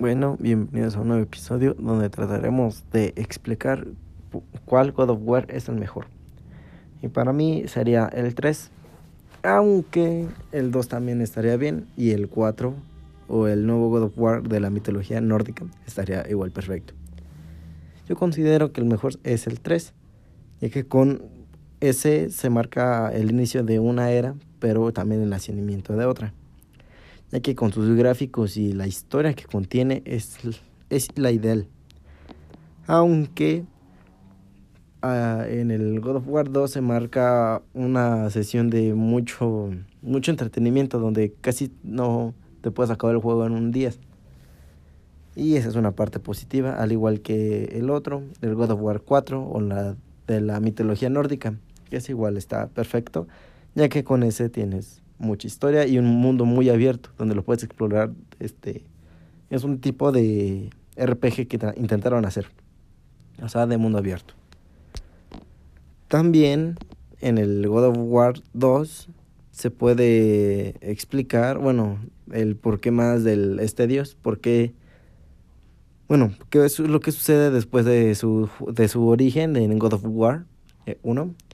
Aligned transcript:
Bueno, 0.00 0.36
bienvenidos 0.38 0.94
a 0.94 1.00
un 1.00 1.08
nuevo 1.08 1.24
episodio 1.24 1.74
donde 1.74 2.08
trataremos 2.08 2.84
de 2.92 3.14
explicar 3.16 3.84
cuál 4.64 4.92
God 4.92 5.10
of 5.10 5.18
War 5.24 5.46
es 5.50 5.68
el 5.68 5.74
mejor. 5.74 6.06
Y 7.02 7.08
para 7.08 7.32
mí 7.32 7.64
sería 7.66 8.06
el 8.06 8.32
3, 8.36 8.70
aunque 9.42 10.28
el 10.52 10.70
2 10.70 10.86
también 10.86 11.20
estaría 11.20 11.56
bien 11.56 11.88
y 11.96 12.12
el 12.12 12.28
4 12.28 12.74
o 13.26 13.48
el 13.48 13.66
nuevo 13.66 13.88
God 13.88 14.02
of 14.04 14.12
War 14.16 14.48
de 14.48 14.60
la 14.60 14.70
mitología 14.70 15.20
nórdica 15.20 15.64
estaría 15.84 16.24
igual 16.30 16.52
perfecto. 16.52 16.94
Yo 18.08 18.14
considero 18.14 18.72
que 18.72 18.80
el 18.80 18.86
mejor 18.86 19.14
es 19.24 19.48
el 19.48 19.58
3, 19.58 19.94
ya 20.60 20.68
que 20.68 20.86
con 20.86 21.22
ese 21.80 22.30
se 22.30 22.50
marca 22.50 23.10
el 23.12 23.32
inicio 23.32 23.64
de 23.64 23.80
una 23.80 24.12
era, 24.12 24.36
pero 24.60 24.92
también 24.92 25.22
el 25.22 25.28
nacimiento 25.30 25.96
de 25.96 26.04
otra 26.06 26.34
ya 27.30 27.40
que 27.40 27.54
con 27.54 27.72
sus 27.72 27.94
gráficos 27.96 28.56
y 28.56 28.72
la 28.72 28.86
historia 28.86 29.34
que 29.34 29.44
contiene 29.44 30.02
es, 30.04 30.38
es 30.90 31.08
la 31.16 31.30
ideal. 31.30 31.68
Aunque 32.86 33.64
uh, 35.02 35.42
en 35.42 35.70
el 35.70 36.00
God 36.00 36.16
of 36.16 36.28
War 36.28 36.50
2 36.50 36.70
se 36.70 36.80
marca 36.80 37.62
una 37.74 38.30
sesión 38.30 38.70
de 38.70 38.94
mucho, 38.94 39.70
mucho 40.02 40.30
entretenimiento 40.30 40.98
donde 40.98 41.34
casi 41.40 41.70
no 41.82 42.34
te 42.62 42.70
puedes 42.70 42.90
acabar 42.90 43.16
el 43.16 43.22
juego 43.22 43.46
en 43.46 43.52
un 43.52 43.72
día. 43.72 43.92
Y 45.36 45.56
esa 45.56 45.68
es 45.68 45.76
una 45.76 45.92
parte 45.92 46.18
positiva, 46.18 46.72
al 46.72 46.90
igual 46.90 47.20
que 47.20 47.64
el 47.76 47.90
otro, 47.90 48.24
el 48.40 48.54
God 48.54 48.72
of 48.72 48.80
War 48.80 49.02
4 49.02 49.48
o 49.48 49.60
la 49.60 49.96
de 50.28 50.40
la 50.40 50.60
mitología 50.60 51.08
nórdica, 51.08 51.54
que 51.90 51.96
es 51.96 52.08
igual, 52.08 52.36
está 52.36 52.68
perfecto, 52.68 53.26
ya 53.74 53.88
que 53.88 54.04
con 54.04 54.22
ese 54.22 54.48
tienes 54.48 55.02
mucha 55.18 55.46
historia 55.46 55.86
y 55.86 55.98
un 55.98 56.06
mundo 56.06 56.44
muy 56.44 56.68
abierto 56.68 57.10
donde 57.18 57.34
lo 57.34 57.42
puedes 57.42 57.62
explorar. 57.64 58.12
Este 58.38 58.84
es 59.50 59.64
un 59.64 59.80
tipo 59.80 60.12
de 60.12 60.70
RPG 60.96 61.48
que 61.48 61.58
intentaron 61.76 62.24
hacer, 62.24 62.46
o 63.42 63.48
sea, 63.48 63.66
de 63.66 63.76
mundo 63.78 63.98
abierto. 63.98 64.34
También 66.08 66.76
en 67.20 67.38
el 67.38 67.66
God 67.68 67.84
of 67.84 67.96
War 67.98 68.34
2 68.54 69.08
se 69.50 69.70
puede 69.70 70.76
explicar, 70.80 71.58
bueno, 71.58 71.98
el 72.32 72.56
por 72.56 72.80
qué 72.80 72.90
más 72.90 73.24
del 73.24 73.58
este 73.60 73.86
dios, 73.86 74.14
por 74.14 74.40
qué 74.40 74.72
bueno, 76.08 76.32
qué 76.48 76.64
es 76.64 76.78
lo 76.78 77.00
que 77.00 77.12
sucede 77.12 77.50
después 77.50 77.84
de 77.84 78.14
su 78.14 78.48
de 78.72 78.88
su 78.88 79.06
origen 79.06 79.56
en 79.56 79.78
God 79.78 79.94
of 79.94 80.02
War 80.04 80.46
1 81.02 81.22
eh, 81.22 81.47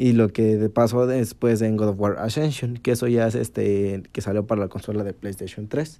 y 0.00 0.12
lo 0.12 0.28
que 0.28 0.70
pasó 0.72 1.08
después 1.08 1.60
en 1.60 1.76
God 1.76 1.88
of 1.88 2.00
War 2.00 2.18
Ascension, 2.20 2.76
que 2.76 2.92
eso 2.92 3.08
ya 3.08 3.26
es 3.26 3.34
este 3.34 4.04
que 4.12 4.20
salió 4.20 4.46
para 4.46 4.60
la 4.60 4.68
consola 4.68 5.02
de 5.02 5.12
PlayStation 5.12 5.66
3. 5.66 5.98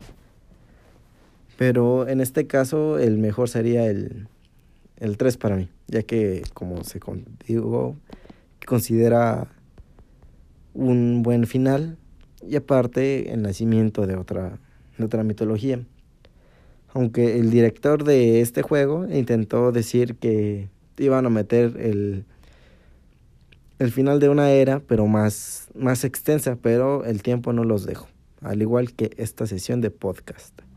Pero 1.57 2.09
en 2.09 2.21
este 2.21 2.47
caso 2.47 3.01
el 3.01 3.19
mejor 3.19 3.49
sería 3.49 3.87
el, 3.87 4.29
el 4.99 5.17
3 5.17 5.37
para 5.37 5.57
mí, 5.57 5.69
ya 5.89 6.05
que 6.05 6.45
como 6.55 6.85
se 6.85 7.01
digo, 7.45 7.97
considera 8.65 9.49
un 10.75 11.25
buen 11.25 11.49
final 11.49 11.99
y 12.47 12.55
aparte 12.55 13.33
el 13.33 13.43
nacimiento 13.43 14.07
de 14.07 14.15
otra, 14.15 14.61
de 14.97 15.05
otra 15.05 15.25
mitología. 15.25 15.81
Aunque 16.95 17.41
el 17.41 17.51
director 17.51 18.05
de 18.05 18.43
este 18.43 18.63
juego 18.63 19.09
intentó 19.09 19.73
decir 19.73 20.15
que 20.15 20.69
iban 20.99 21.27
a 21.27 21.31
meter 21.31 21.77
el 21.81 22.25
el 23.79 23.93
final 23.93 24.21
de 24.21 24.29
una 24.29 24.51
era, 24.51 24.81
pero 24.81 25.07
más, 25.07 25.69
más 25.75 26.05
extensa, 26.05 26.57
pero 26.61 27.05
el 27.05 27.23
tiempo 27.23 27.53
no 27.53 27.65
los 27.65 27.87
dejo, 27.87 28.09
al 28.41 28.61
igual 28.61 28.93
que 28.93 29.11
esta 29.17 29.47
sesión 29.47 29.81
de 29.81 29.91
podcast. 29.91 30.68